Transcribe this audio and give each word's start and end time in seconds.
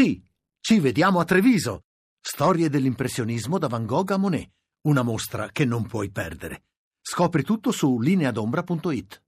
Sì, 0.00 0.18
ci 0.62 0.80
vediamo 0.80 1.20
a 1.20 1.26
Treviso. 1.26 1.82
Storie 2.18 2.70
dell'impressionismo 2.70 3.58
da 3.58 3.68
Van 3.68 3.84
Gogh 3.84 4.12
a 4.12 4.16
Monet. 4.16 4.48
Una 4.86 5.02
mostra 5.02 5.50
che 5.52 5.66
non 5.66 5.86
puoi 5.86 6.10
perdere. 6.10 6.62
Scopri 7.02 7.42
tutto 7.42 7.70
su 7.70 8.00
lineadombra.it. 8.00 9.22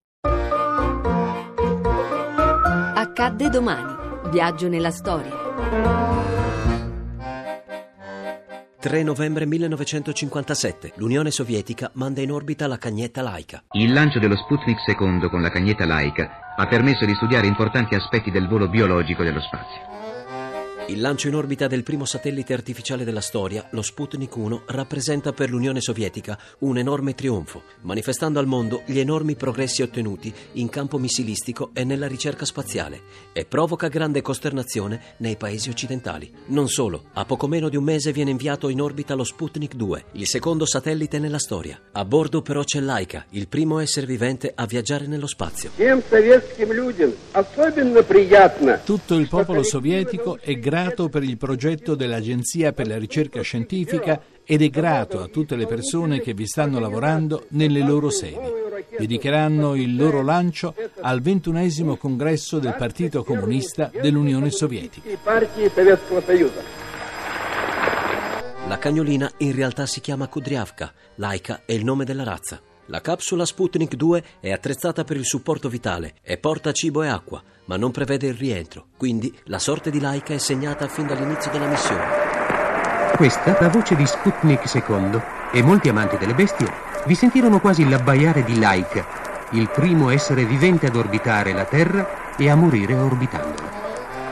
Accadde 2.95 3.50
domani. 3.50 4.30
Viaggio 4.30 4.69
nella 4.69 4.90
storia. 4.90 5.30
3 8.80 9.02
novembre 9.02 9.45
1957. 9.45 10.95
L'Unione 10.96 11.30
Sovietica 11.30 11.91
manda 11.96 12.23
in 12.23 12.32
orbita 12.32 12.66
la 12.66 12.79
cagnetta 12.79 13.20
Laika. 13.20 13.62
Il 13.73 13.93
lancio 13.93 14.18
dello 14.18 14.36
Sputnik 14.36 14.79
II 14.89 15.29
con 15.29 15.43
la 15.43 15.50
cagnetta 15.50 15.84
Laika 15.84 16.54
ha 16.57 16.66
permesso 16.66 17.04
di 17.04 17.14
studiare 17.14 17.46
importanti 17.46 17.95
aspetti 17.95 18.30
del 18.30 18.48
volo 18.48 18.70
biologico 18.70 19.23
dello 19.23 19.43
spazio. 19.43 20.02
Il 20.89 21.01
lancio 21.01 21.29
in 21.29 21.37
orbita 21.37 21.69
del 21.69 21.85
primo 21.85 22.05
satellite 22.05 22.52
artificiale 22.52 23.05
della 23.05 23.20
storia, 23.20 23.69
lo 23.70 23.83
Sputnik 23.83 24.34
1, 24.34 24.65
rappresenta 24.66 25.33
per 25.33 25.48
l'Unione 25.48 25.80
Sovietica 25.80 26.37
un 26.61 26.77
enorme 26.77 27.15
trionfo, 27.15 27.62
manifestando 27.83 28.41
al 28.41 28.47
mondo 28.47 28.83
gli 28.84 28.98
enormi 28.98 29.37
progressi 29.37 29.83
ottenuti 29.83 30.34
in 30.55 30.69
campo 30.69 30.98
missilistico 30.98 31.70
e 31.73 31.84
nella 31.84 32.09
ricerca 32.09 32.45
spaziale 32.45 33.01
e 33.33 33.45
provoca 33.45 33.87
grande 33.87 34.23
costernazione 34.23 35.01
nei 35.19 35.37
paesi 35.37 35.70
occidentali. 35.70 36.30
Non 36.47 36.69
solo, 36.69 37.05
a 37.12 37.25
poco 37.25 37.47
meno 37.47 37.69
di 37.69 37.77
un 37.77 37.84
mese 37.84 38.11
viene 38.11 38.33
inviato 38.33 38.69
in 38.69 38.80
orbita 38.80 39.14
lo 39.14 39.25
Sputnik 39.25 39.75
2, 39.75 40.05
il 40.12 40.27
secondo 40.27 40.67
satellite 40.67 41.20
nella 41.20 41.39
storia. 41.39 41.80
A 41.92 42.05
bordo 42.05 42.42
però 42.42 42.64
c'è 42.64 42.80
Laika, 42.80 43.27
il 43.30 43.47
primo 43.47 43.78
essere 43.78 44.05
vivente 44.05 44.53
a 44.53 44.67
viaggiare 44.67 45.06
nello 45.06 45.28
spazio. 45.28 45.70
Tutto 48.84 49.14
il 49.14 49.28
popolo 49.28 49.62
sovietico 49.62 50.39
è 50.41 50.55
grato 50.59 50.72
grato 50.73 51.11
per 51.11 51.23
il 51.23 51.37
progetto 51.37 51.95
dell'Agenzia 51.95 52.73
per 52.73 52.87
la 52.87 52.97
ricerca 52.97 53.43
scientifica 53.43 54.23
ed 54.43 54.62
è 54.62 54.70
grato 54.70 55.20
a 55.20 55.27
tutte 55.27 55.55
le 55.55 55.67
persone 55.67 56.19
che 56.20 56.33
vi 56.33 56.47
stanno 56.47 56.81
lavorando 56.81 57.45
nelle 57.51 57.81
loro 57.81 58.09
sedi. 58.09 58.41
Dedicheranno 58.98 59.75
il 59.75 59.95
loro 59.95 60.23
lancio 60.23 60.75
al 61.03 61.20
ventunesimo 61.20 61.98
congresso 61.98 62.59
del 62.59 62.75
Partito 62.75 63.23
Comunista 63.23 63.91
dell'Unione 63.92 64.51
Sovietica. 64.51 65.11
La 68.67 68.79
cagnolina 68.79 69.31
in 69.39 69.55
realtà 69.55 69.84
si 69.84 70.01
chiama 70.01 70.27
Kudryavka, 70.27 70.91
Laika 71.17 71.64
è 71.67 71.73
il 71.73 71.84
nome 71.84 72.07
della 72.07 72.25
razza. 72.25 72.59
La 72.86 73.00
capsula 73.00 73.47
Sputnik 73.47 73.94
2 73.94 74.25
è 74.41 74.50
attrezzata 74.50 75.05
per 75.05 75.16
il 75.16 75.25
supporto 75.25 75.69
vitale 75.69 76.14
e 76.20 76.36
porta 76.36 76.72
cibo 76.72 77.05
e 77.05 77.08
acqua, 77.08 77.41
ma 77.66 77.77
non 77.77 77.92
prevede 77.92 78.27
il 78.27 78.34
rientro, 78.34 78.86
quindi 78.97 79.33
la 79.44 79.61
sorte 79.61 79.91
di 79.91 80.00
Laika 80.00 80.34
è 80.34 80.39
segnata 80.39 80.89
fin 80.89 81.06
dall'inizio 81.06 81.52
della 81.52 81.69
missione. 81.69 82.05
Questa 83.14 83.56
la 83.61 83.69
voce 83.69 83.94
di 83.94 84.05
Sputnik 84.05 84.74
II 84.74 85.20
e 85.52 85.62
molti 85.62 85.91
amanti 85.91 86.16
delle 86.16 86.34
bestie 86.34 86.70
vi 87.06 87.14
sentirono 87.14 87.61
quasi 87.61 87.89
l'abbaiare 87.89 88.42
di 88.42 88.58
Laika, 88.58 89.48
il 89.52 89.70
primo 89.70 90.11
essere 90.11 90.44
vivente 90.44 90.86
ad 90.86 90.96
orbitare 90.96 91.52
la 91.52 91.64
Terra 91.64 92.36
e 92.36 92.50
a 92.50 92.56
morire 92.56 92.94
orbitandola. 92.94 93.72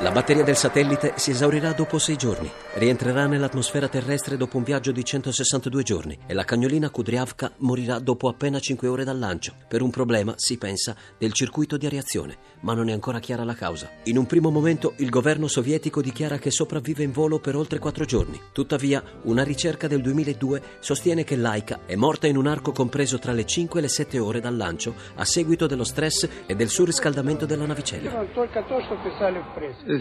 La 0.02 0.12
batteria 0.12 0.42
del 0.42 0.56
satellite 0.56 1.12
si 1.16 1.30
esaurirà 1.30 1.72
dopo 1.72 1.98
sei 1.98 2.16
giorni, 2.16 2.50
rientrerà 2.76 3.26
nell'atmosfera 3.26 3.86
terrestre 3.86 4.38
dopo 4.38 4.56
un 4.56 4.62
viaggio 4.62 4.92
di 4.92 5.04
162 5.04 5.82
giorni 5.82 6.18
e 6.26 6.32
la 6.32 6.44
cagnolina 6.44 6.88
Kudryavka 6.88 7.52
morirà 7.58 7.98
dopo 7.98 8.30
appena 8.30 8.58
5 8.58 8.88
ore 8.88 9.04
dal 9.04 9.18
lancio, 9.18 9.52
per 9.68 9.82
un 9.82 9.90
problema, 9.90 10.32
si 10.38 10.56
pensa, 10.56 10.96
del 11.18 11.34
circuito 11.34 11.76
di 11.76 11.84
areazione, 11.84 12.38
ma 12.60 12.72
non 12.72 12.88
è 12.88 12.92
ancora 12.92 13.18
chiara 13.18 13.44
la 13.44 13.52
causa. 13.52 13.90
In 14.04 14.16
un 14.16 14.24
primo 14.24 14.48
momento 14.48 14.94
il 14.96 15.10
governo 15.10 15.48
sovietico 15.48 16.00
dichiara 16.00 16.38
che 16.38 16.50
sopravvive 16.50 17.02
in 17.02 17.12
volo 17.12 17.38
per 17.38 17.54
oltre 17.54 17.78
4 17.78 18.06
giorni. 18.06 18.40
Tuttavia, 18.52 19.02
una 19.24 19.42
ricerca 19.42 19.86
del 19.86 20.00
2002 20.00 20.62
sostiene 20.78 21.24
che 21.24 21.36
Laika 21.36 21.80
è 21.84 21.94
morta 21.94 22.26
in 22.26 22.38
un 22.38 22.46
arco 22.46 22.72
compreso 22.72 23.18
tra 23.18 23.32
le 23.32 23.44
5 23.44 23.78
e 23.78 23.82
le 23.82 23.88
7 23.88 24.18
ore 24.18 24.40
dal 24.40 24.56
lancio 24.56 24.94
a 25.16 25.26
seguito 25.26 25.66
dello 25.66 25.84
stress 25.84 26.26
e 26.46 26.56
del 26.56 26.70
surriscaldamento 26.70 27.44
della 27.44 27.66
navicella. 27.66 28.28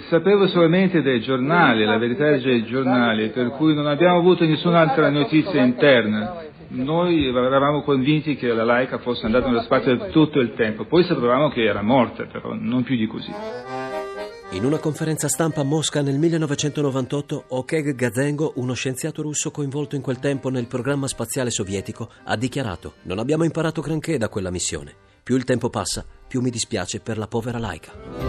Sapevo 0.09 0.47
solamente 0.47 1.01
dai 1.01 1.19
giornali, 1.19 1.83
la 1.83 1.97
verità 1.97 2.29
è 2.29 2.39
dai 2.39 2.63
giornali, 2.65 3.29
per 3.29 3.49
cui 3.49 3.73
non 3.73 3.87
abbiamo 3.87 4.19
avuto 4.19 4.45
nessun'altra 4.45 5.09
notizia 5.09 5.63
interna. 5.63 6.43
Noi 6.67 7.27
eravamo 7.27 7.81
convinti 7.81 8.35
che 8.35 8.53
la 8.53 8.63
laica 8.63 8.99
fosse 8.99 9.25
andata 9.25 9.47
nello 9.47 9.61
spazio 9.61 10.09
tutto 10.09 10.39
il 10.39 10.53
tempo, 10.53 10.85
poi 10.85 11.03
sapevamo 11.03 11.49
che 11.49 11.63
era 11.63 11.81
morta, 11.81 12.25
però 12.25 12.53
non 12.53 12.83
più 12.83 12.95
di 12.95 13.07
così. 13.07 13.33
In 14.51 14.65
una 14.65 14.77
conferenza 14.77 15.27
stampa 15.27 15.61
a 15.61 15.63
Mosca 15.63 16.01
nel 16.03 16.19
1998, 16.19 17.45
Okheg 17.49 17.95
Gazengo, 17.95 18.53
uno 18.57 18.73
scienziato 18.73 19.23
russo 19.23 19.49
coinvolto 19.49 19.95
in 19.95 20.01
quel 20.03 20.19
tempo 20.19 20.49
nel 20.49 20.67
programma 20.67 21.07
spaziale 21.07 21.49
sovietico, 21.49 22.09
ha 22.25 22.35
dichiarato: 22.35 22.93
Non 23.03 23.17
abbiamo 23.17 23.43
imparato 23.43 23.81
granché 23.81 24.17
da 24.17 24.29
quella 24.29 24.51
missione. 24.51 24.93
Più 25.23 25.35
il 25.35 25.45
tempo 25.45 25.69
passa, 25.69 26.05
più 26.27 26.41
mi 26.41 26.51
dispiace 26.51 26.99
per 26.99 27.17
la 27.17 27.27
povera 27.27 27.57
laica. 27.57 28.28